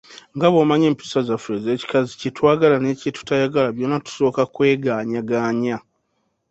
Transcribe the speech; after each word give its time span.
Nga 0.35 0.47
bw'omanyi 0.51 0.85
empisa 0.91 1.19
zaffe 1.27 1.49
ez'ekikazi 1.57 2.11
kye 2.19 2.29
twagala 2.37 2.77
ne 2.79 2.91
kye 2.99 3.11
tutayagala 3.17 3.69
byonna 3.75 3.97
tusooka 4.05 4.41
kwegaanyagaanya. 4.53 5.77